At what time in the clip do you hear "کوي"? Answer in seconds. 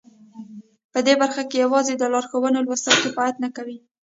3.55-3.77